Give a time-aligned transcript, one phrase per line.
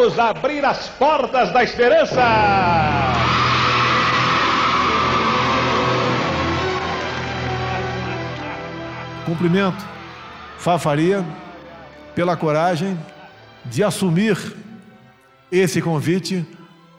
[0.00, 2.22] Vamos abrir as portas da esperança!
[9.26, 9.84] Cumprimento
[10.56, 11.22] Fafaria
[12.14, 12.98] pela coragem
[13.66, 14.38] de assumir
[15.52, 16.46] esse convite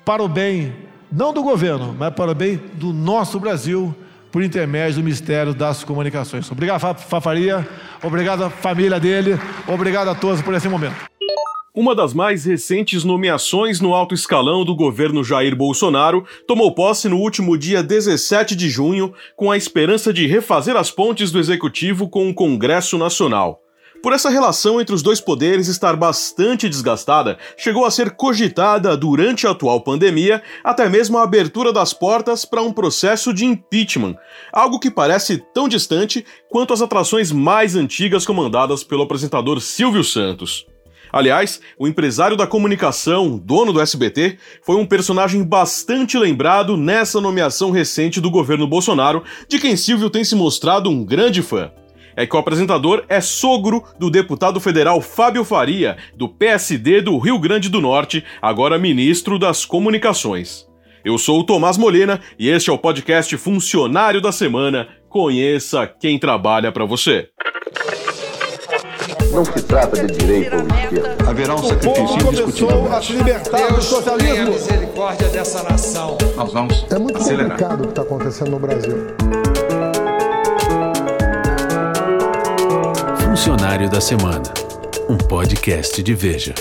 [0.05, 0.71] para o bem,
[1.11, 3.95] não do governo, mas para o bem do nosso Brasil,
[4.31, 6.51] por intermédio do Ministério das Comunicações.
[6.51, 7.67] Obrigado, Fafaria,
[8.03, 11.10] obrigado à família dele, obrigado a todos por esse momento.
[11.73, 17.17] Uma das mais recentes nomeações no alto escalão do governo Jair Bolsonaro tomou posse no
[17.17, 22.29] último dia 17 de junho, com a esperança de refazer as pontes do executivo com
[22.29, 23.61] o Congresso Nacional.
[24.03, 29.47] Por essa relação entre os dois poderes estar bastante desgastada, chegou a ser cogitada durante
[29.47, 34.17] a atual pandemia até mesmo a abertura das portas para um processo de impeachment,
[34.51, 40.69] algo que parece tão distante quanto as atrações mais antigas comandadas pelo apresentador Silvio Santos.
[41.11, 47.71] Aliás, o empresário da comunicação, dono do SBT, foi um personagem bastante lembrado nessa nomeação
[47.71, 51.71] recente do governo Bolsonaro, de quem Silvio tem se mostrado um grande fã.
[52.15, 57.39] É que o apresentador é sogro do deputado federal Fábio Faria, do PSD do Rio
[57.39, 60.67] Grande do Norte, agora ministro das Comunicações.
[61.03, 64.87] Eu sou o Tomás Molina e este é o podcast Funcionário da Semana.
[65.09, 67.29] Conheça quem trabalha para você.
[69.31, 71.29] Não se trata de direita ou esquerda.
[71.29, 72.93] Haverá um sacrifício indiscutível.
[72.93, 74.47] a se libertar Deus do socialismo.
[74.47, 76.17] a misericórdia dessa nação.
[76.35, 77.49] Nós vamos É muito acelerar.
[77.51, 78.97] complicado o que está acontecendo no Brasil.
[83.23, 84.43] Funcionário da Semana,
[85.09, 86.53] um podcast de Veja.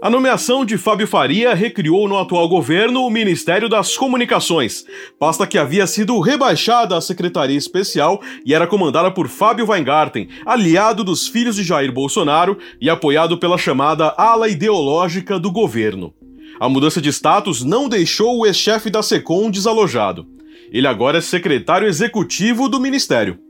[0.00, 4.84] A nomeação de Fábio Faria recriou no atual governo o Ministério das Comunicações,
[5.18, 11.02] pasta que havia sido rebaixada à Secretaria Especial e era comandada por Fábio Weingarten, aliado
[11.02, 16.14] dos filhos de Jair Bolsonaro e apoiado pela chamada ala ideológica do governo.
[16.60, 20.28] A mudança de status não deixou o ex-chefe da SECOM desalojado.
[20.70, 23.40] Ele agora é secretário executivo do Ministério.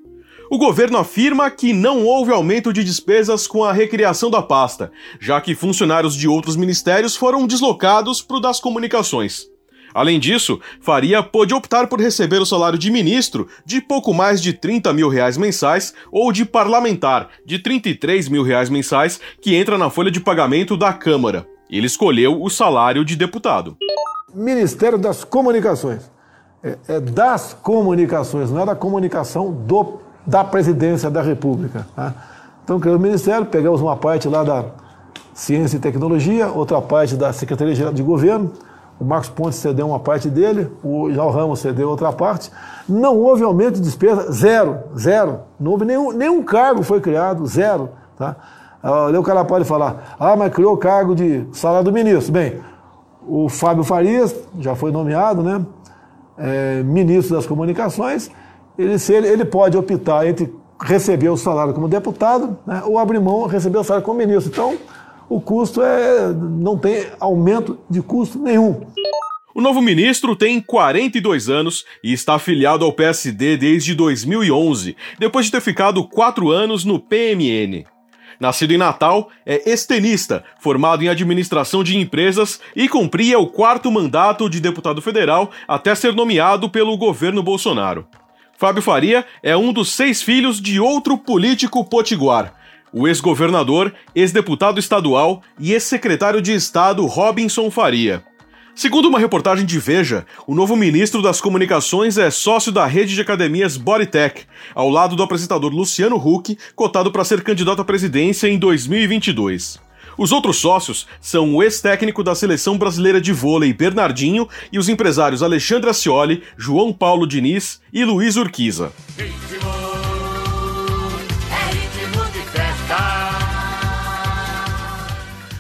[0.51, 5.41] O governo afirma que não houve aumento de despesas com a recriação da pasta, já
[5.43, 9.47] que funcionários de outros ministérios foram deslocados para o das comunicações.
[9.93, 14.55] Além disso, Faria pôde optar por receber o salário de ministro de pouco mais de
[14.55, 19.91] 30 mil reais mensais ou de parlamentar de 33 mil reais mensais, que entra na
[19.91, 21.47] folha de pagamento da Câmara.
[21.71, 23.77] Ele escolheu o salário de deputado.
[24.35, 26.11] Ministério das Comunicações.
[26.63, 31.87] É, é das comunicações, não é da comunicação do da presidência da República.
[31.97, 32.13] Tá?
[32.63, 34.67] Então, criamos o Ministério, pegamos uma parte lá da
[35.33, 38.53] Ciência e Tecnologia, outra parte da Secretaria Geral de Governo,
[39.01, 42.51] o Marcos Pontes cedeu uma parte dele, o João Ramos cedeu outra parte.
[42.89, 45.41] Não houve aumento de despesa, zero, zero.
[45.59, 47.91] Não houve nenhum, nenhum cargo foi criado, zero.
[48.19, 48.35] Tá?
[48.83, 52.33] Ali o cara pode falar, ah, mas criou o cargo de salário do ministro.
[52.33, 52.61] Bem,
[53.27, 55.65] o Fábio Farias já foi nomeado, né?
[56.37, 58.31] É, ministro das Comunicações,
[58.79, 63.21] ele, se ele, ele pode optar entre receber o salário como deputado né, ou abrir
[63.21, 64.51] mão receber o salário como ministro.
[64.53, 64.79] Então,
[65.29, 68.81] o custo é não tem aumento de custo nenhum.
[69.55, 75.53] O novo ministro tem 42 anos e está afiliado ao PSD desde 2011, depois de
[75.53, 77.85] ter ficado quatro anos no PMN.
[78.39, 84.49] Nascido em Natal, é estenista, formado em administração de empresas e cumpria o quarto mandato
[84.49, 88.07] de deputado federal até ser nomeado pelo governo Bolsonaro.
[88.59, 92.53] Fábio Faria é um dos seis filhos de outro político potiguar,
[92.93, 98.21] o ex-governador, ex-deputado estadual e ex-secretário de Estado Robinson Faria.
[98.75, 103.21] Segundo uma reportagem de Veja, o novo ministro das Comunicações é sócio da rede de
[103.21, 108.59] academias Bodytech, ao lado do apresentador Luciano Huck, cotado para ser candidato à presidência em
[108.59, 109.88] 2022.
[110.19, 115.45] Os outros sócios são o ex-técnico da seleção brasileira de vôlei Bernardinho e os empresários
[115.45, 118.93] Alexandre Ascioli, João Paulo Diniz e Luiz Urquiza.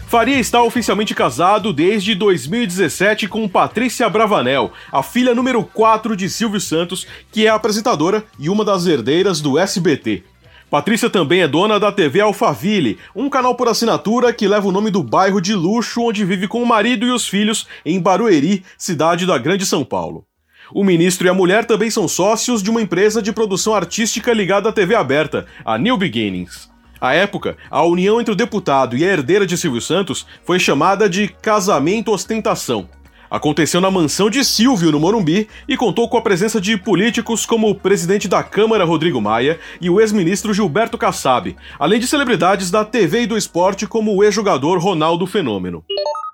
[0.09, 6.61] Faria está oficialmente casado desde 2017 com Patrícia Bravanel, a filha número 4 de Silvio
[6.61, 10.25] Santos, que é apresentadora e uma das herdeiras do SBT.
[10.71, 14.91] Patrícia também é dona da TV Alphaville, um canal por assinatura que leva o nome
[14.91, 19.25] do bairro de luxo onde vive com o marido e os filhos em Barueri, cidade
[19.25, 20.27] da Grande São Paulo.
[20.71, 24.69] O ministro e a mulher também são sócios de uma empresa de produção artística ligada
[24.69, 26.69] à TV aberta, a New Beginnings.
[27.01, 31.09] À época, a união entre o deputado e a herdeira de Silvio Santos foi chamada
[31.09, 32.89] de casamento ostentação.
[33.31, 37.69] Aconteceu na mansão de Silvio, no Morumbi, e contou com a presença de políticos como
[37.69, 42.85] o presidente da Câmara, Rodrigo Maia, e o ex-ministro Gilberto Kassab, além de celebridades da
[42.85, 45.85] TV e do esporte, como o ex-jogador Ronaldo Fenômeno.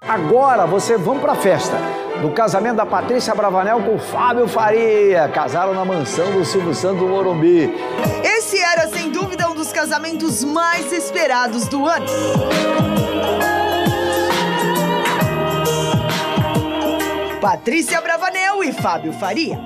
[0.06, 1.79] Agora você vamos pra festa
[2.20, 5.29] do casamento da Patrícia Bravanel com o Fábio Faria.
[5.29, 7.73] Casaram na mansão do Silvio Santos do Morumbi.
[8.23, 12.06] Esse era, sem dúvida, um dos casamentos mais esperados do ano.
[17.44, 19.62] Patrícia Bravanel e Fábio Faria.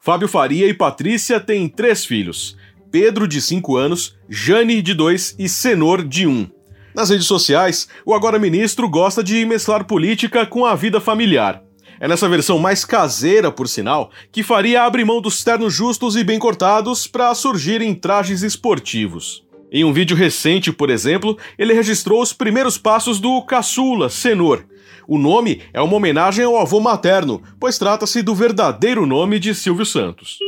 [0.00, 2.56] Fábio Faria e Patrícia têm três filhos:
[2.90, 6.30] Pedro, de 5 anos, Jane, de 2 e Senor, de 1.
[6.30, 6.50] Um.
[6.94, 11.62] Nas redes sociais, o agora ministro gosta de mesclar política com a vida familiar.
[12.00, 16.24] É nessa versão mais caseira, por sinal, que Faria abre mão dos ternos justos e
[16.24, 19.43] bem cortados para surgir em trajes esportivos.
[19.74, 24.64] Em um vídeo recente, por exemplo, ele registrou os primeiros passos do caçula, Senor.
[25.08, 29.84] O nome é uma homenagem ao avô materno, pois trata-se do verdadeiro nome de Silvio
[29.84, 30.38] Santos.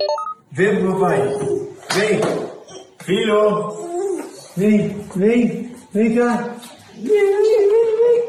[0.53, 1.19] Vem, meu pai.
[1.93, 2.21] Vem.
[3.05, 3.75] Filho.
[4.57, 6.57] Vem, vem, vem cá.
[6.95, 8.27] Vem, vem, vem,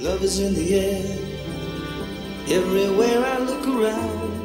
[0.00, 1.18] Love is in the air.
[2.48, 4.41] Everywhere I look around.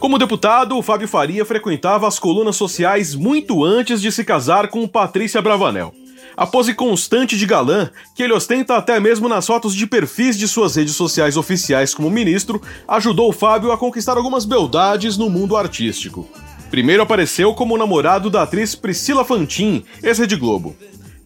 [0.00, 4.88] Como deputado, o Fábio Faria frequentava as colunas sociais muito antes de se casar com
[4.88, 5.92] Patrícia Bravanel.
[6.34, 10.48] A pose constante de galã, que ele ostenta até mesmo nas fotos de perfis de
[10.48, 15.54] suas redes sociais oficiais como ministro, ajudou o Fábio a conquistar algumas beldades no mundo
[15.54, 16.26] artístico.
[16.70, 20.74] Primeiro apareceu como namorado da atriz Priscila Fantin, ex-Rede Globo.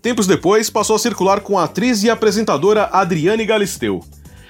[0.02, 4.02] Tempos depois, passou a circular com a atriz e apresentadora Adriane Galisteu.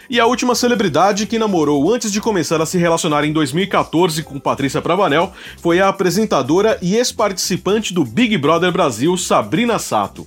[0.09, 4.39] E a última celebridade que namorou antes de começar a se relacionar em 2014 com
[4.39, 10.27] Patrícia Bravanel foi a apresentadora e ex-participante do Big Brother Brasil, Sabrina Sato.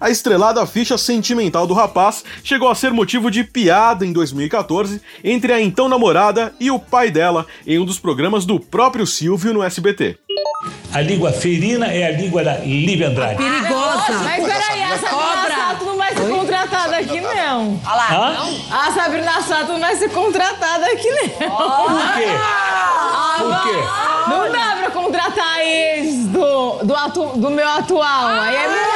[0.00, 5.52] A estrelada ficha sentimental do rapaz chegou a ser motivo de piada em 2014 entre
[5.52, 9.62] a então namorada e o pai dela em um dos programas do próprio Silvio no
[9.62, 10.16] SBT.
[10.92, 13.36] A língua ferina é a língua da Lívia Andrade.
[13.36, 14.12] Perigosa.
[14.24, 16.22] Mas peraí, a Sabrina Sato não vai ser
[16.68, 17.80] contratada aqui, não.
[17.86, 18.08] Olha lá.
[18.10, 18.36] Hã?
[18.70, 21.50] A Sabrina Sato não vai ser contratada aqui, não.
[21.56, 22.26] Por quê?
[22.38, 23.78] Ah, Por quê?
[24.28, 28.28] Não dá pra contratar a ex do, do, atu, do meu atual.
[28.28, 28.88] Aí é muito.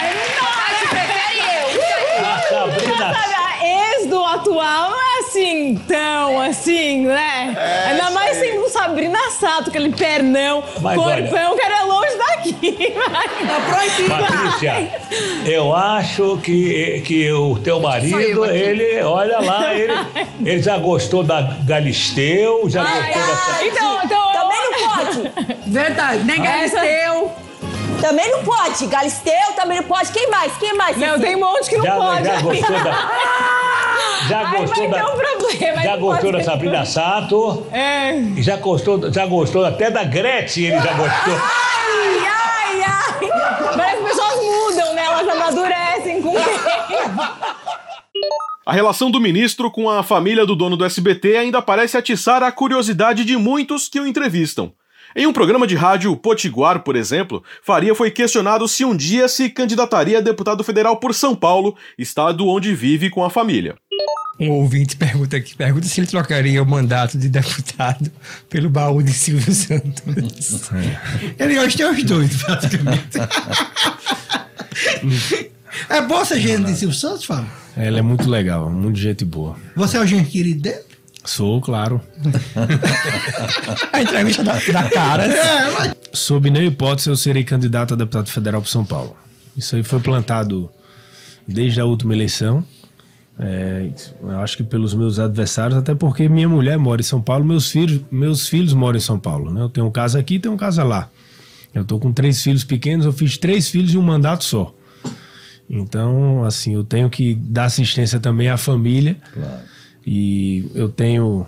[0.00, 0.66] Aí não dá.
[2.26, 7.39] A Sabrina ex do atual não é assim, tão assim, né?
[9.00, 12.94] Sabrina Sato, aquele pernão, Mas corpão, que era longe daqui.
[13.00, 14.08] Tá proibido.
[14.08, 15.00] Patrícia,
[15.46, 19.92] eu acho que, que o teu marido, ele, olha lá, ele,
[20.44, 23.66] ele já gostou da Galisteu, já gostou da.
[23.66, 24.32] Então, então.
[24.32, 25.32] Também não pode.
[25.66, 26.24] Verdade.
[26.24, 27.32] Nem Galisteu.
[28.00, 28.86] Também não pode.
[28.86, 30.12] Galisteu também não pode.
[30.12, 30.52] Quem mais?
[30.58, 30.96] Quem mais?
[30.96, 31.26] Não, Cecília?
[31.26, 32.24] tem um monte que não Já, pode.
[32.24, 33.10] já gostou da.
[34.28, 35.06] Já gostou vai da.
[35.06, 35.82] ter um problema.
[35.82, 37.66] Já gostou da Sabrina Sato?
[37.72, 38.16] É.
[38.18, 41.34] E já gostou, já gostou até da Gretchen, ele já gostou.
[41.34, 43.76] Ai, ai, ai.
[43.76, 45.04] Mas as pessoas mudam, né?
[45.04, 46.40] Elas amadurecem com o.
[48.66, 52.52] A relação do ministro com a família do dono do SBT ainda parece atiçar a
[52.52, 54.72] curiosidade de muitos que o entrevistam.
[55.14, 59.50] Em um programa de rádio Potiguar, por exemplo, Faria foi questionado se um dia se
[59.50, 63.74] candidataria a deputado federal por São Paulo, estado onde vive com a família.
[64.38, 68.10] Um ouvinte pergunta aqui, pergunta se ele trocaria o mandato de deputado
[68.48, 70.70] pelo baú de Silvio Santos.
[71.38, 73.18] Ele hoje tem os dois, praticamente.
[75.90, 77.50] é bom ser gente de Silvio Santos, Fábio?
[77.76, 79.56] Ela é muito legal, muito gente boa.
[79.76, 80.89] Você é o gente querido dele?
[81.30, 82.00] Sou, claro.
[83.92, 85.26] A entrevista da, da cara.
[85.26, 85.94] É, mas...
[86.12, 89.16] Sob nenhuma hipótese eu serei candidato a deputado federal por São Paulo.
[89.56, 90.68] Isso aí foi plantado
[91.46, 92.64] desde a última eleição.
[93.38, 97.44] É, eu acho que pelos meus adversários, até porque minha mulher mora em São Paulo,
[97.44, 99.52] meus filhos, meus filhos moram em São Paulo.
[99.52, 99.60] Né?
[99.62, 101.08] Eu tenho um casa aqui e tenho um casa lá.
[101.72, 104.74] Eu tô com três filhos pequenos, eu fiz três filhos em um mandato só.
[105.70, 109.16] Então, assim, eu tenho que dar assistência também à família.
[110.06, 111.46] E eu tenho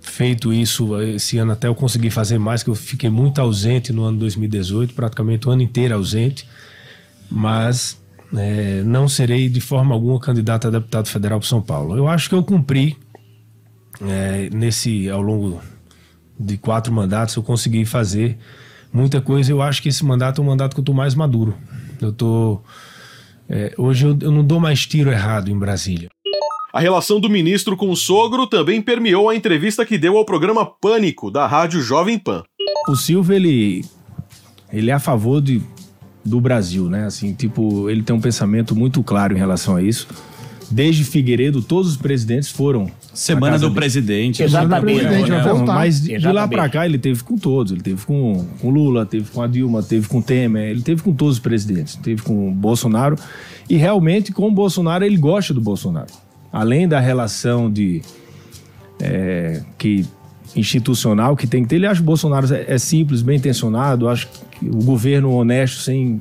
[0.00, 4.04] feito isso esse ano até eu conseguir fazer mais, que eu fiquei muito ausente no
[4.04, 6.48] ano 2018, praticamente o ano inteiro ausente.
[7.30, 8.00] Mas
[8.34, 11.96] é, não serei de forma alguma candidato a deputado federal para São Paulo.
[11.96, 12.96] Eu acho que eu cumpri
[14.00, 15.60] é, nesse ao longo
[16.38, 18.38] de quatro mandatos, eu consegui fazer
[18.92, 19.50] muita coisa.
[19.50, 21.54] Eu acho que esse mandato é um mandato que eu estou mais maduro.
[22.00, 22.60] Eu tô
[23.48, 26.08] é, hoje eu, eu não dou mais tiro errado em Brasília.
[26.72, 30.66] A relação do ministro com o sogro também permeou a entrevista que deu ao programa
[30.66, 32.42] Pânico, da rádio Jovem Pan.
[32.86, 33.84] O Silvio, ele,
[34.70, 35.62] ele é a favor de,
[36.22, 37.06] do Brasil, né?
[37.06, 40.06] Assim, tipo, ele tem um pensamento muito claro em relação a isso.
[40.70, 42.90] Desde Figueiredo, todos os presidentes foram.
[43.14, 44.42] Semana do presidente.
[44.42, 45.00] Exatamente.
[45.00, 45.30] Exatamente.
[45.30, 45.66] Não, Exatamente.
[45.66, 47.72] mas de, de lá pra cá ele teve com todos.
[47.72, 51.14] Ele teve com, com Lula, teve com a Dilma, teve com Temer, ele teve com
[51.14, 51.96] todos os presidentes.
[51.96, 53.16] Teve com o Bolsonaro.
[53.70, 56.27] E realmente, com o Bolsonaro, ele gosta do Bolsonaro.
[56.52, 58.02] Além da relação de.
[59.00, 60.06] é, que
[60.56, 64.08] institucional que tem que ter, ele acha que o Bolsonaro é, é simples, bem intencionado.
[64.08, 66.20] Acho que o governo honesto, sem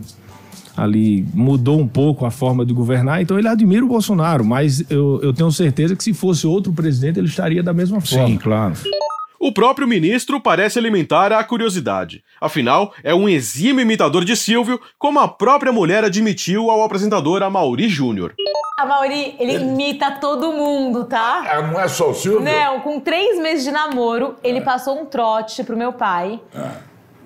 [0.76, 5.20] ali mudou um pouco a forma de governar, então ele admira o Bolsonaro, mas eu,
[5.24, 8.28] eu tenho certeza que se fosse outro presidente ele estaria da mesma forma.
[8.28, 8.76] Sim, claro.
[9.40, 12.24] O próprio ministro parece alimentar a curiosidade.
[12.42, 17.88] Afinal, é um exímio imitador de Silvio, como a própria mulher admitiu ao apresentador Amaury
[17.88, 18.34] Júnior.
[18.80, 21.44] A Mauri, ele imita todo mundo, tá?
[21.50, 22.42] Ah, não é só o Silvio?
[22.42, 26.40] Não, com três meses de namoro, ele passou um trote pro meu pai.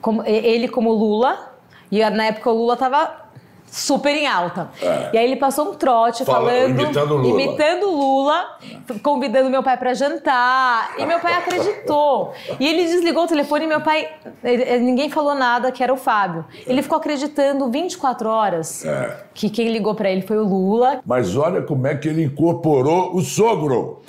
[0.01, 1.51] Como- e- ele como Lula.
[1.91, 3.31] E na época o Lula tava
[3.72, 4.70] super em alta.
[4.82, 5.10] É.
[5.13, 6.80] E aí ele passou um trote Fala- falando.
[6.82, 7.42] imitando o Lula.
[7.42, 8.46] imitando o Lula,
[9.01, 10.94] convidando meu pai pra jantar.
[10.98, 12.34] E meu pai acreditou.
[12.60, 14.10] E ele desligou o telefone e meu pai.
[14.44, 16.44] ele- ninguém falou nada que era o Fábio.
[16.68, 19.16] Ele ficou acreditando 24 horas É.
[19.34, 21.00] que quem ligou pra ele foi o Lula.
[21.06, 24.01] Mas olha como é que ele incorporou o sogro.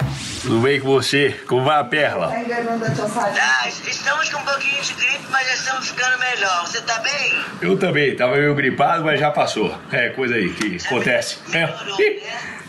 [0.43, 1.41] Tudo bem com você?
[1.47, 2.33] Como vai a perla?
[2.35, 6.67] Ah, estamos com um pouquinho de gripe, mas já estamos ficando melhor.
[6.67, 7.33] Você tá bem?
[7.61, 9.73] Eu também, tava meio gripado, mas já passou.
[9.93, 11.39] É coisa aí que acontece.
[11.55, 11.73] É,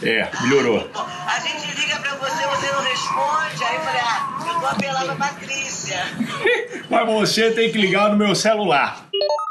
[0.03, 0.89] é melhorou.
[1.25, 3.63] A gente liga pra você, você não responde.
[3.63, 5.98] Aí eu falei, ah, eu vou apelar pra Patrícia.
[6.89, 9.05] Mas você tem que ligar no meu celular.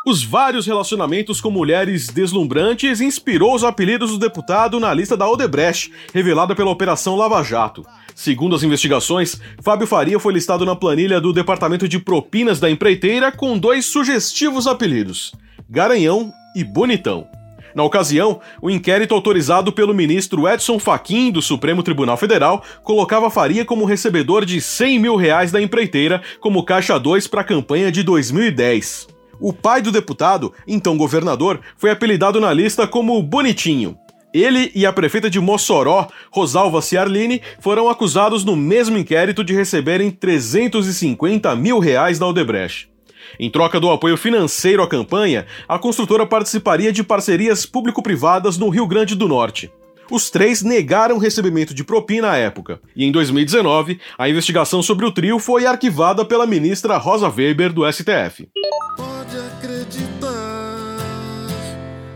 [0.04, 5.92] Os vários relacionamentos com mulheres deslumbrantes inspirou os apelidos do deputado na lista da Odebrecht,
[6.12, 7.86] revelada pela Operação Lava Jato.
[8.14, 13.30] Segundo as investigações, Fábio Faria foi listado na planilha do Departamento de Propinas da empreiteira
[13.30, 15.32] com dois sugestivos apelidos:
[15.70, 17.26] Garanhão e Bonitão.
[17.74, 23.64] Na ocasião, o inquérito autorizado pelo ministro Edson Fachin do Supremo Tribunal Federal colocava Faria
[23.64, 28.02] como recebedor de 100 mil reais da empreiteira como caixa 2 para a campanha de
[28.02, 29.08] 2010.
[29.40, 33.96] O pai do deputado, então governador, foi apelidado na lista como Bonitinho.
[34.32, 40.10] Ele e a prefeita de Mossoró, Rosalva Ciarline, foram acusados no mesmo inquérito de receberem
[40.10, 42.91] 350 mil reais da Odebrecht.
[43.38, 48.86] Em troca do apoio financeiro à campanha, a construtora participaria de parcerias público-privadas no Rio
[48.86, 49.70] Grande do Norte.
[50.10, 55.12] Os três negaram recebimento de propina à época, e em 2019, a investigação sobre o
[55.12, 58.48] trio foi arquivada pela ministra Rosa Weber do STF.
[58.96, 60.98] Pode acreditar,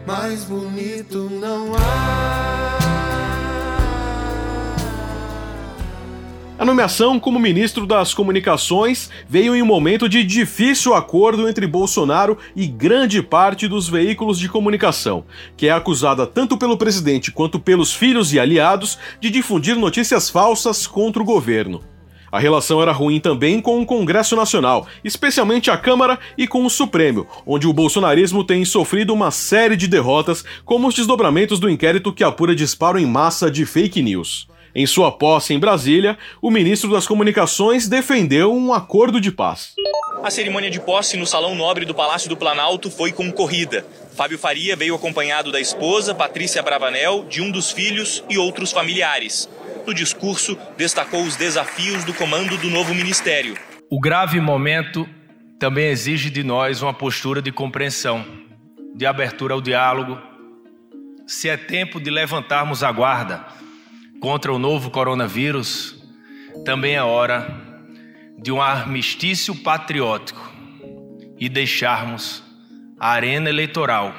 [0.06, 2.15] mais bonito não há.
[6.58, 12.38] A nomeação como ministro das Comunicações veio em um momento de difícil acordo entre Bolsonaro
[12.56, 17.92] e grande parte dos veículos de comunicação, que é acusada tanto pelo presidente quanto pelos
[17.92, 21.82] filhos e aliados de difundir notícias falsas contra o governo.
[22.32, 26.70] A relação era ruim também com o Congresso Nacional, especialmente a Câmara e com o
[26.70, 32.14] Supremo, onde o bolsonarismo tem sofrido uma série de derrotas, como os desdobramentos do inquérito
[32.14, 34.48] que apura disparo em massa de fake news.
[34.78, 39.72] Em sua posse em Brasília, o ministro das Comunicações defendeu um acordo de paz.
[40.22, 43.86] A cerimônia de posse no Salão Nobre do Palácio do Planalto foi concorrida.
[44.14, 49.48] Fábio Faria veio acompanhado da esposa, Patrícia Bravanel, de um dos filhos e outros familiares.
[49.86, 53.56] No discurso, destacou os desafios do comando do novo ministério.
[53.90, 55.08] O grave momento
[55.58, 58.26] também exige de nós uma postura de compreensão,
[58.94, 60.20] de abertura ao diálogo.
[61.26, 63.56] Se é tempo de levantarmos a guarda
[64.20, 65.96] contra o novo coronavírus,
[66.64, 67.64] também é hora
[68.38, 70.52] de um armistício patriótico
[71.38, 72.42] e deixarmos
[72.98, 74.14] a arena eleitoral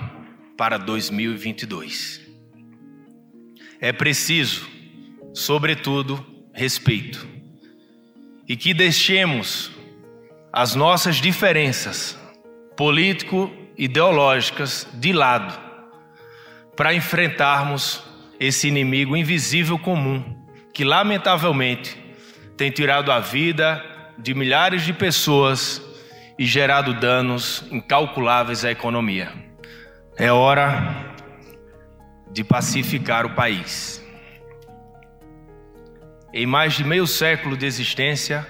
[0.55, 2.21] para 2022.
[3.79, 4.67] É preciso,
[5.33, 7.27] sobretudo, respeito
[8.47, 9.71] e que deixemos
[10.51, 12.17] as nossas diferenças
[12.75, 15.67] político-ideológicas de lado
[16.75, 18.06] para enfrentarmos
[18.39, 20.23] esse inimigo invisível comum
[20.73, 21.97] que, lamentavelmente,
[22.55, 23.83] tem tirado a vida
[24.17, 25.81] de milhares de pessoas
[26.37, 29.31] e gerado danos incalculáveis à economia.
[30.17, 31.13] É hora
[32.31, 34.03] de pacificar o país.
[36.33, 38.45] Em mais de meio século de existência,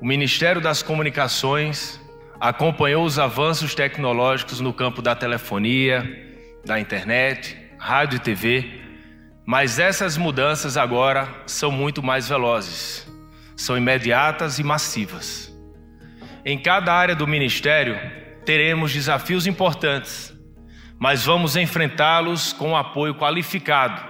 [0.00, 2.00] o Ministério das Comunicações
[2.40, 6.04] acompanhou os avanços tecnológicos no campo da telefonia,
[6.64, 8.87] da internet, rádio e TV,
[9.50, 13.10] Mas essas mudanças agora são muito mais velozes,
[13.56, 15.50] são imediatas e massivas.
[16.44, 17.98] Em cada área do ministério
[18.44, 20.36] teremos desafios importantes,
[20.98, 24.06] mas vamos enfrentá-los com o apoio qualificado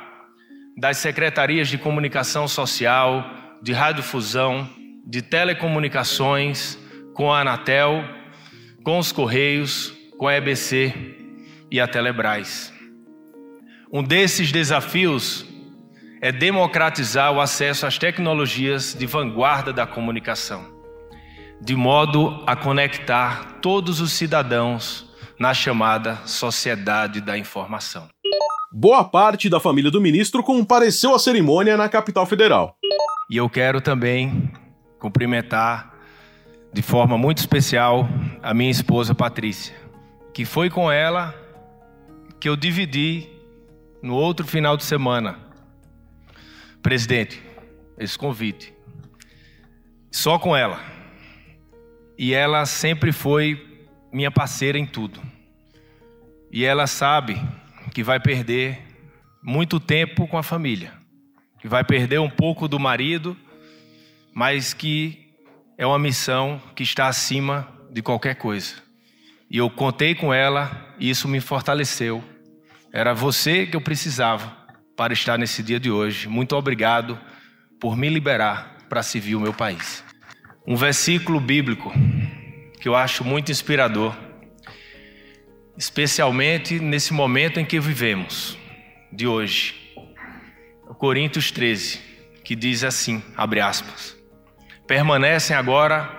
[0.76, 3.24] das secretarias de comunicação social,
[3.62, 4.68] de radiodifusão,
[5.06, 6.76] de telecomunicações,
[7.14, 8.04] com a Anatel,
[8.82, 10.92] com os Correios, com a EBC
[11.70, 12.76] e a Telebrás.
[13.90, 15.46] Um desses desafios
[16.20, 20.62] é democratizar o acesso às tecnologias de vanguarda da comunicação,
[21.58, 28.08] de modo a conectar todos os cidadãos na chamada sociedade da informação.
[28.70, 32.76] Boa parte da família do ministro compareceu à cerimônia na capital federal.
[33.30, 34.50] E eu quero também
[34.98, 35.94] cumprimentar
[36.74, 38.06] de forma muito especial
[38.42, 39.74] a minha esposa Patrícia,
[40.34, 41.34] que foi com ela
[42.38, 43.37] que eu dividi
[44.02, 45.38] no outro final de semana.
[46.82, 47.42] Presidente,
[47.98, 48.72] esse convite.
[50.10, 50.80] Só com ela.
[52.16, 55.20] E ela sempre foi minha parceira em tudo.
[56.50, 57.40] E ela sabe
[57.92, 58.78] que vai perder
[59.42, 60.92] muito tempo com a família,
[61.60, 63.36] que vai perder um pouco do marido,
[64.32, 65.32] mas que
[65.76, 68.74] é uma missão que está acima de qualquer coisa.
[69.50, 72.22] E eu contei com ela e isso me fortaleceu.
[72.92, 74.56] Era você que eu precisava
[74.96, 76.28] para estar nesse dia de hoje.
[76.28, 77.18] Muito obrigado
[77.80, 80.04] por me liberar para servir o meu país.
[80.66, 81.92] Um versículo bíblico
[82.80, 84.14] que eu acho muito inspirador
[85.78, 88.58] especialmente nesse momento em que vivemos,
[89.12, 89.76] de hoje.
[90.98, 92.00] Coríntios 13,
[92.42, 94.16] que diz assim, abre aspas,
[94.88, 96.10] permanecem agora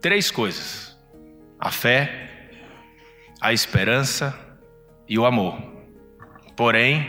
[0.00, 0.98] três coisas:
[1.60, 2.48] a fé,
[3.38, 4.34] a esperança
[5.06, 5.71] e o amor.
[6.56, 7.08] Porém,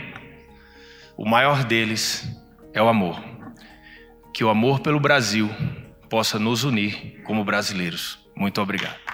[1.16, 2.28] o maior deles
[2.72, 3.22] é o amor.
[4.32, 5.48] Que o amor pelo Brasil
[6.10, 8.18] possa nos unir como brasileiros.
[8.36, 9.04] Muito obrigado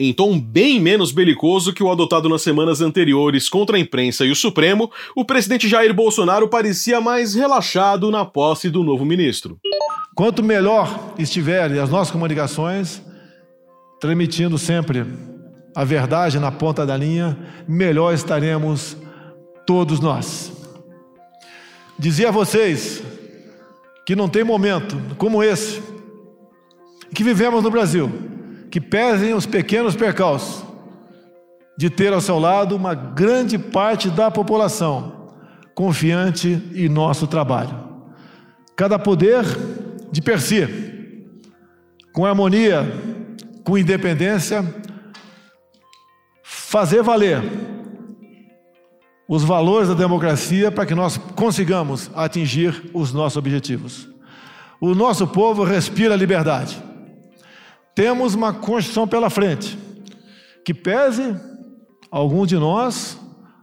[0.00, 4.30] em tom bem menos belicoso que o adotado nas semanas anteriores contra a imprensa e
[4.30, 9.58] o Supremo, o presidente Jair Bolsonaro parecia mais relaxado na posse do novo ministro.
[10.14, 13.02] Quanto melhor estiverem as nossas comunicações,
[14.00, 15.04] transmitindo sempre
[15.80, 18.98] a verdade na ponta da linha, melhor estaremos
[19.66, 20.52] todos nós.
[21.98, 23.02] Dizia a vocês
[24.04, 25.82] que não tem momento como esse
[27.14, 28.12] que vivemos no Brasil
[28.70, 30.62] que pesem os pequenos percalços
[31.78, 35.30] de ter ao seu lado uma grande parte da população
[35.74, 37.74] confiante em nosso trabalho.
[38.76, 39.46] Cada poder
[40.12, 41.24] de per si,
[42.12, 42.86] com harmonia,
[43.64, 44.62] com independência,
[46.70, 47.42] fazer valer
[49.28, 54.08] os valores da democracia para que nós consigamos atingir os nossos objetivos.
[54.80, 56.80] O nosso povo respira liberdade.
[57.92, 59.76] Temos uma Constituição pela frente,
[60.64, 61.34] que pese
[62.08, 63.18] alguns de nós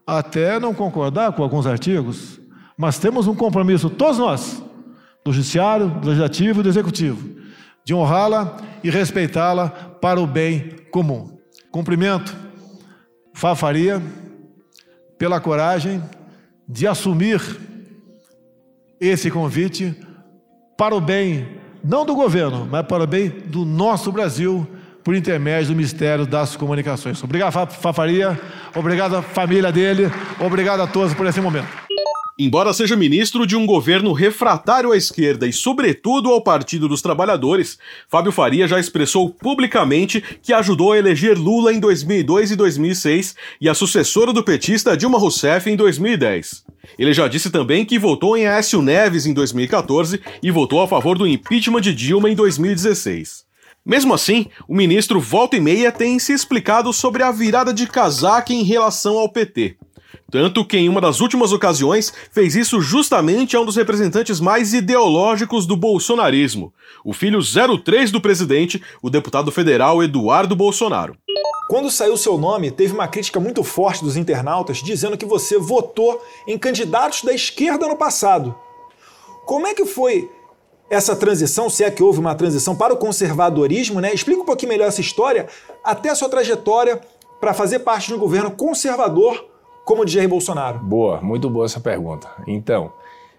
[0.05, 2.41] até não concordar com alguns artigos,
[2.77, 4.61] mas temos um compromisso, todos nós,
[5.23, 7.39] do Judiciário, do Legislativo e do Executivo,
[7.85, 11.39] de honrá-la e respeitá-la para o bem comum.
[11.71, 12.46] Cumprimento
[13.37, 14.01] Fafaria
[15.15, 16.01] pela coragem
[16.67, 17.39] de assumir
[18.99, 19.95] esse convite
[20.75, 21.47] para o bem
[21.83, 24.67] não do governo, mas para o bem do nosso Brasil,
[25.03, 27.23] por intermédio do Ministério das Comunicações.
[27.23, 28.41] Obrigado, Fafaria,
[28.75, 31.76] obrigado família dele, obrigado a todos por esse momento.
[32.39, 37.79] Embora seja ministro de um governo refratário à esquerda e, sobretudo, ao Partido dos Trabalhadores,
[38.07, 43.67] Fábio Faria já expressou publicamente que ajudou a eleger Lula em 2002 e 2006 e
[43.67, 46.63] a sucessora do petista Dilma Rousseff em 2010.
[46.99, 51.17] Ele já disse também que votou em Aécio Neves em 2014 e votou a favor
[51.17, 53.47] do impeachment de Dilma em 2016.
[53.83, 58.53] Mesmo assim, o ministro volta e meia tem se explicado sobre a virada de casaca
[58.53, 59.77] em relação ao PT.
[60.29, 64.73] Tanto que em uma das últimas ocasiões fez isso justamente a um dos representantes mais
[64.73, 71.15] ideológicos do bolsonarismo, o filho 03 do presidente, o deputado federal Eduardo Bolsonaro.
[71.69, 76.21] Quando saiu seu nome, teve uma crítica muito forte dos internautas dizendo que você votou
[76.47, 78.55] em candidatos da esquerda no passado.
[79.45, 80.29] Como é que foi
[80.89, 84.13] essa transição, se é que houve uma transição para o conservadorismo, né?
[84.13, 85.47] Explica um pouquinho melhor essa história,
[85.83, 87.01] até a sua trajetória
[87.39, 89.45] para fazer parte de um governo conservador
[89.87, 90.79] como o Jair Bolsonaro?
[90.79, 92.27] Boa, muito boa essa pergunta.
[92.45, 92.91] Então,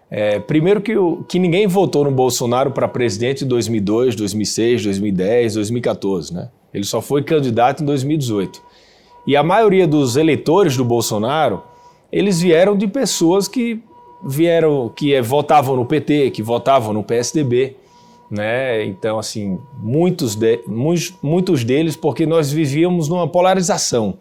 [0.09, 5.53] é, primeiro que, o, que ninguém votou no Bolsonaro para presidente em 2002, 2006, 2010,
[5.53, 6.49] 2014, né?
[6.73, 8.59] Ele só foi candidato em 2018.
[9.27, 11.61] E a maioria dos eleitores do Bolsonaro
[12.11, 13.83] eles vieram de pessoas que
[14.25, 17.75] vieram, que eh, votavam no PT, que votavam no PSDB,
[18.31, 18.83] né?
[18.85, 24.17] Então, assim, muitos, de, muitos, muitos deles, porque nós vivíamos numa polarização.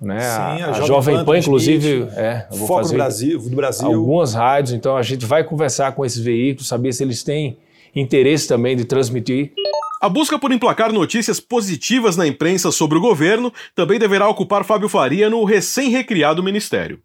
[0.00, 0.20] Né?
[0.20, 3.56] Sim, a, a, Jovem, Pan, Pan inclusive, é, eu vou Foco fazer do Brasil, do
[3.56, 3.88] Brasil.
[3.88, 7.58] algumas rádios, então a gente vai conversar com esses veículos, saber se eles têm
[7.94, 9.52] interesse também de transmitir.
[10.00, 14.88] A busca por emplacar notícias positivas na imprensa sobre o governo também deverá ocupar Fábio
[14.88, 17.00] Faria no recém-recriado ministério.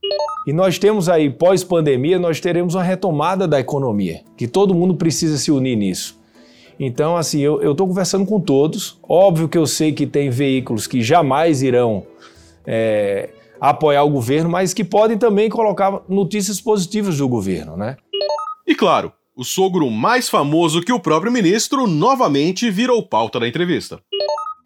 [0.47, 5.37] E nós temos aí, pós-pandemia, nós teremos uma retomada da economia, que todo mundo precisa
[5.37, 6.17] se unir nisso.
[6.79, 8.97] Então, assim, eu estou conversando com todos.
[9.03, 12.07] Óbvio que eu sei que tem veículos que jamais irão
[12.65, 13.27] é,
[13.59, 17.97] apoiar o governo, mas que podem também colocar notícias positivas do governo, né?
[18.65, 23.99] E claro, o sogro mais famoso que o próprio ministro novamente virou pauta da entrevista.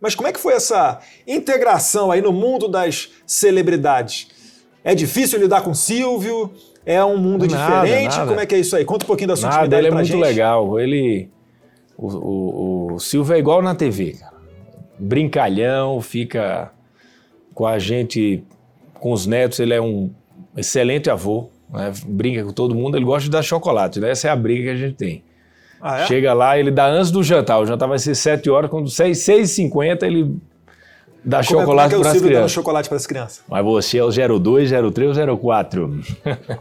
[0.02, 4.28] Mas como é que foi essa integração aí no mundo das celebridades?
[4.84, 6.52] É difícil lidar com Silvio?
[6.86, 8.16] É um mundo nada, diferente?
[8.16, 8.28] Nada.
[8.28, 8.86] Como é que é isso aí?
[8.86, 10.22] Conta um pouquinho da sua nada, intimidade ele é pra muito gente.
[10.22, 10.80] legal.
[10.80, 11.30] Ele,
[11.98, 14.34] o, o, o Silvio é igual na TV, cara.
[14.98, 16.72] brincalhão, fica
[17.54, 18.42] com a gente,
[18.94, 20.10] com os netos, ele é um
[20.56, 21.92] excelente avô, né?
[22.06, 24.12] brinca com todo mundo, ele gosta de dar chocolate, né?
[24.12, 25.24] essa é a briga que a gente tem.
[25.82, 26.08] Ah, é?
[26.08, 29.18] Chega lá, ele dá antes do jantar, o jantar vai ser 7 horas, quando 6,
[29.18, 30.36] 6h50 ele
[31.24, 32.52] dá Como é- chocolate como é que é o para as crianças.
[32.52, 33.42] chocolate para as crianças?
[33.48, 36.00] Mas você é o 02, 03 ou 04?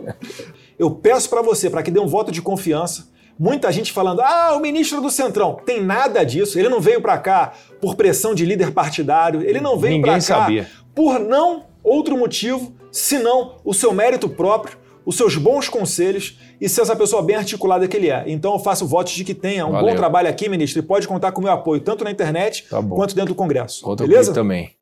[0.78, 3.08] Eu peço para você, para que dê um voto de confiança.
[3.36, 5.58] Muita gente falando, ah, o ministro do Centrão.
[5.64, 6.58] Tem nada disso.
[6.58, 9.42] Ele não veio para cá por pressão de líder partidário.
[9.42, 10.68] Ele não veio para cá sabia.
[10.94, 14.76] por não outro motivo, senão o seu mérito próprio,
[15.08, 18.24] os seus bons conselhos e ser essa pessoa bem articulada que ele é.
[18.26, 19.88] Então eu faço votos de que tenha um Valeu.
[19.88, 23.14] bom trabalho aqui, ministro, e pode contar com o meu apoio, tanto na internet quanto
[23.14, 23.80] dentro do Congresso.
[23.80, 24.34] Conta Beleza?
[24.34, 24.72] também.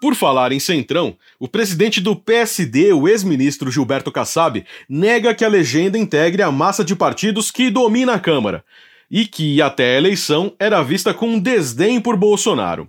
[0.00, 5.48] Por falar em Centrão, o presidente do PSD, o ex-ministro Gilberto Kassab, nega que a
[5.48, 8.64] legenda integre a massa de partidos que domina a Câmara
[9.10, 12.88] e que, até a eleição, era vista com desdém por Bolsonaro.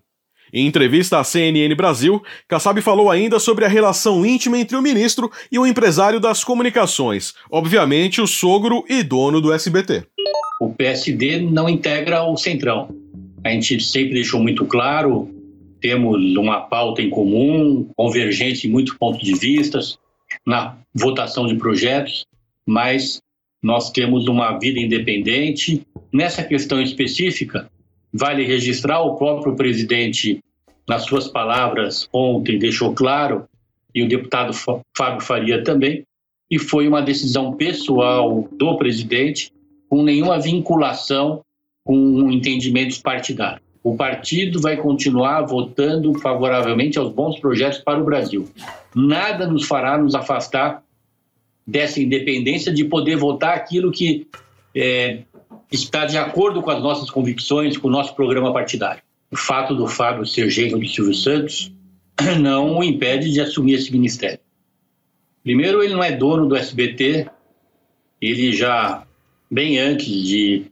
[0.53, 5.31] Em entrevista à CNN Brasil, Kassab falou ainda sobre a relação íntima entre o ministro
[5.51, 10.03] e o empresário das comunicações, obviamente o sogro e dono do SBT.
[10.61, 12.95] O PSD não integra o Centrão.
[13.43, 15.27] A gente sempre deixou muito claro,
[15.81, 19.97] temos uma pauta em comum, convergente em muitos pontos de vistas,
[20.45, 22.25] na votação de projetos,
[22.63, 23.19] mas
[23.61, 25.81] nós temos uma vida independente.
[26.13, 27.67] Nessa questão específica,
[28.13, 30.43] vale registrar o próprio presidente,
[30.87, 33.45] nas suas palavras ontem, deixou claro,
[33.95, 36.03] e o deputado Fá- Fábio Faria também,
[36.51, 39.51] e foi uma decisão pessoal do presidente,
[39.89, 41.41] com nenhuma vinculação
[41.83, 43.61] com entendimentos partidários.
[43.83, 48.47] O partido vai continuar votando favoravelmente aos bons projetos para o Brasil.
[48.95, 50.81] Nada nos fará nos afastar
[51.65, 54.27] dessa independência de poder votar aquilo que
[54.75, 55.19] é,
[55.73, 59.01] está de acordo com as nossas convicções, com o nosso programa partidário.
[59.31, 61.73] O fato do Fábio ser genro do Silvio Santos
[62.39, 64.39] não o impede de assumir esse ministério.
[65.43, 67.27] Primeiro, ele não é dono do SBT,
[68.21, 69.05] ele já,
[69.49, 70.65] bem antes de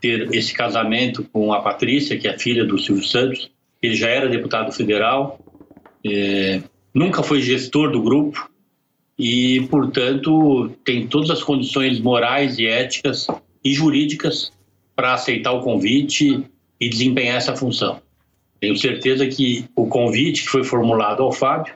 [0.00, 3.50] ter esse casamento com a Patrícia, que é filha do Silvio Santos,
[3.82, 5.38] ele já era deputado federal,
[6.06, 6.62] é,
[6.94, 8.48] nunca foi gestor do grupo
[9.18, 13.26] e, portanto, tem todas as condições morais e éticas
[13.64, 14.52] e jurídicas
[14.94, 16.44] para aceitar o convite
[16.80, 18.00] e desempenhar essa função.
[18.60, 21.74] Tenho certeza que o convite que foi formulado ao Fábio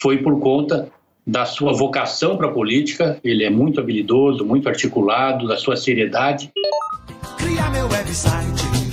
[0.00, 0.90] foi por conta
[1.26, 3.18] da sua vocação para a política.
[3.24, 6.52] Ele é muito habilidoso, muito articulado, da sua seriedade.
[7.72, 8.83] Meu website.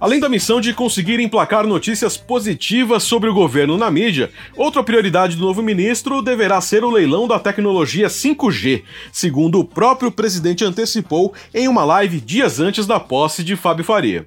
[0.00, 5.34] Além da missão de conseguir emplacar notícias positivas sobre o governo na mídia, outra prioridade
[5.34, 11.32] do novo ministro deverá ser o leilão da tecnologia 5G, segundo o próprio presidente antecipou
[11.52, 14.24] em uma live dias antes da posse de Fábio Faria.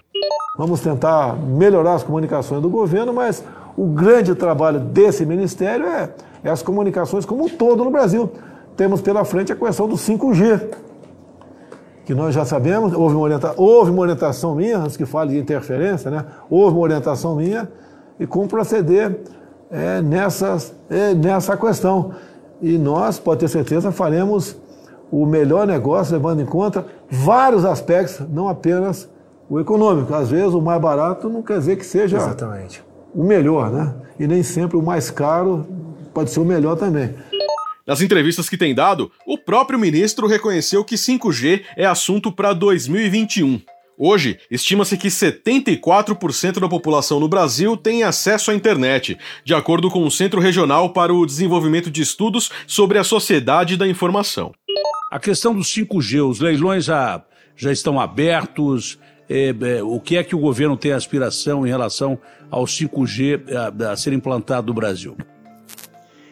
[0.58, 3.42] Vamos tentar melhorar as comunicações do governo, mas
[3.78, 6.10] o grande trabalho desse ministério é,
[6.44, 8.30] é as comunicações como um todo no Brasil.
[8.76, 10.70] Temos pela frente a questão do 5G,
[12.06, 15.40] que nós já sabemos, houve uma, orienta, houve uma orientação minha, antes que fale de
[15.40, 16.26] interferência, né?
[16.50, 17.70] houve uma orientação minha,
[18.20, 19.20] e como proceder
[19.70, 22.12] é, nessas, é, nessa questão.
[22.62, 24.56] E nós, pode ter certeza, faremos
[25.12, 29.10] o melhor negócio, levando em conta vários aspectos, não apenas
[29.50, 30.14] o econômico.
[30.14, 32.84] Às vezes, o mais barato não quer dizer que seja Exatamente.
[33.14, 33.94] o melhor, né?
[34.20, 35.66] E nem sempre o mais caro
[36.14, 37.14] pode ser o melhor também.
[37.92, 43.60] Nas entrevistas que tem dado, o próprio ministro reconheceu que 5G é assunto para 2021.
[43.98, 50.06] Hoje, estima-se que 74% da população no Brasil tem acesso à internet, de acordo com
[50.06, 54.54] o Centro Regional para o Desenvolvimento de Estudos sobre a Sociedade da Informação.
[55.12, 57.22] A questão do 5G, os leilões já,
[57.58, 58.98] já estão abertos.
[59.30, 62.18] É, é, o que é que o governo tem aspiração em relação
[62.50, 65.18] ao 5G a, a ser implantado no Brasil?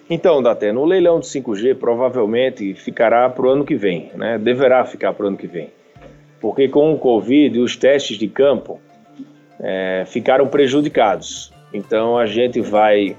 [0.10, 4.40] Então, Datena, o leilão de 5G provavelmente ficará para o ano que vem, né?
[4.40, 5.70] deverá ficar para o ano que vem.
[6.42, 8.80] Porque com o Covid, os testes de campo
[9.60, 11.54] é, ficaram prejudicados.
[11.72, 13.16] Então, a gente vai,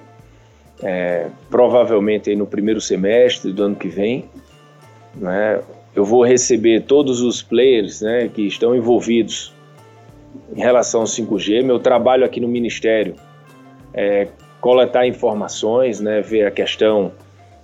[0.82, 4.24] é, provavelmente, no primeiro semestre do ano que vem,
[5.14, 5.60] né?
[5.94, 9.52] eu vou receber todos os players né, que estão envolvidos
[10.56, 11.62] em relação ao 5G.
[11.62, 13.14] Meu trabalho aqui no Ministério
[13.94, 14.26] é
[14.60, 17.12] coletar informações, né, ver a questão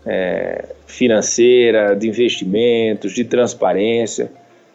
[0.04, 4.30] é, financeira, de investimentos, de transparência,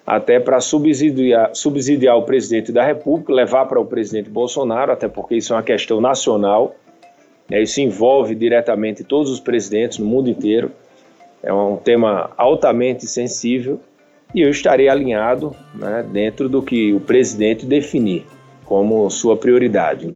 [0.06, 5.36] até para subsidiar, subsidiar o presidente da República, levar para o presidente Bolsonaro, até porque
[5.36, 6.76] isso é uma questão nacional,
[7.50, 10.72] né, isso envolve diretamente todos os presidentes no mundo inteiro,
[11.44, 13.80] é um tema altamente sensível
[14.34, 18.26] e eu estarei alinhado né, dentro do que o presidente definir
[18.64, 20.14] como sua prioridade.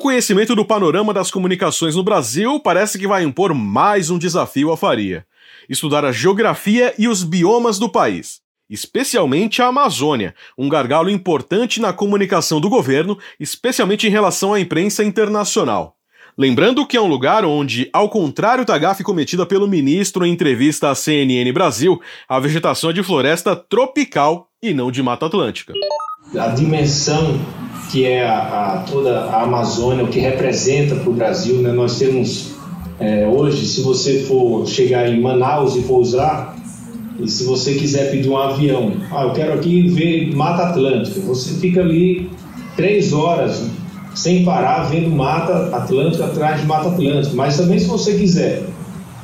[0.00, 4.76] Conhecimento do panorama das comunicações no Brasil parece que vai impor mais um desafio à
[4.76, 5.26] Faria:
[5.68, 11.92] estudar a geografia e os biomas do país, especialmente a Amazônia, um gargalo importante na
[11.92, 15.96] comunicação do governo, especialmente em relação à imprensa internacional.
[16.36, 20.88] Lembrando que é um lugar onde, ao contrário da gafe cometida pelo ministro em entrevista
[20.88, 25.74] à CNN Brasil, a vegetação é de floresta tropical e não de Mata Atlântica.
[26.34, 27.38] A dimensão
[27.90, 31.56] que é a, a, toda a Amazônia, o que representa para o Brasil.
[31.56, 31.72] Né?
[31.72, 32.54] Nós temos
[33.00, 36.54] é, hoje, se você for chegar em Manaus e pousar,
[37.18, 41.54] e se você quiser pedir um avião, ah, eu quero aqui ver Mata Atlântica, você
[41.58, 42.30] fica ali
[42.76, 43.66] três horas
[44.14, 47.34] sem parar vendo Mata Atlântica atrás de Mata Atlântica.
[47.34, 48.64] Mas também se você quiser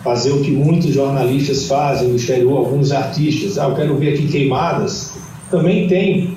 [0.02, 4.28] fazer o que muitos jornalistas fazem no exterior, alguns artistas, ah, eu quero ver aqui
[4.28, 5.12] queimadas,
[5.50, 6.36] também tem.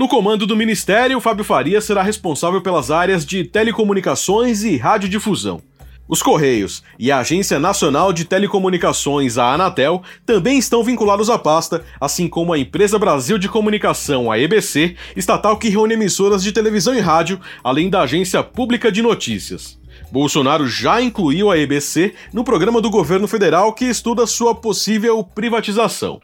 [0.00, 5.60] No comando do Ministério, Fábio Faria será responsável pelas áreas de telecomunicações e radiodifusão.
[6.08, 11.84] Os Correios e a Agência Nacional de Telecomunicações, a Anatel, também estão vinculados à pasta,
[12.00, 16.94] assim como a Empresa Brasil de Comunicação, a EBC, estatal que reúne emissoras de televisão
[16.94, 19.78] e rádio, além da Agência Pública de Notícias.
[20.10, 26.22] Bolsonaro já incluiu a EBC no programa do governo federal que estuda sua possível privatização.